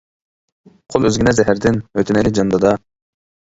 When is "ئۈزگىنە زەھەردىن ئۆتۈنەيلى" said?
1.11-2.35